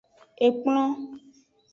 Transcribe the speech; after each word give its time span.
Ekplon. 0.47 0.87